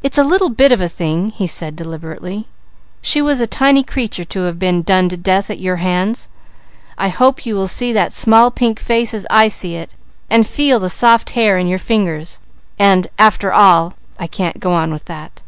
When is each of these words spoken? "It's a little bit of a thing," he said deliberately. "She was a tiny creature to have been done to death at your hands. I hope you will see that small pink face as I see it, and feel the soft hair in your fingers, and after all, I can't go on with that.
"It's 0.00 0.16
a 0.16 0.22
little 0.22 0.50
bit 0.50 0.70
of 0.70 0.80
a 0.80 0.88
thing," 0.88 1.30
he 1.30 1.48
said 1.48 1.74
deliberately. 1.74 2.46
"She 3.02 3.20
was 3.20 3.40
a 3.40 3.48
tiny 3.48 3.82
creature 3.82 4.22
to 4.26 4.42
have 4.42 4.60
been 4.60 4.82
done 4.82 5.08
to 5.08 5.16
death 5.16 5.50
at 5.50 5.58
your 5.58 5.78
hands. 5.82 6.28
I 6.96 7.08
hope 7.08 7.44
you 7.44 7.56
will 7.56 7.66
see 7.66 7.92
that 7.92 8.12
small 8.12 8.52
pink 8.52 8.78
face 8.78 9.12
as 9.12 9.26
I 9.28 9.48
see 9.48 9.74
it, 9.74 9.90
and 10.30 10.46
feel 10.46 10.78
the 10.78 10.88
soft 10.88 11.30
hair 11.30 11.58
in 11.58 11.66
your 11.66 11.80
fingers, 11.80 12.38
and 12.78 13.08
after 13.18 13.52
all, 13.52 13.94
I 14.20 14.28
can't 14.28 14.60
go 14.60 14.72
on 14.72 14.92
with 14.92 15.06
that. 15.06 15.42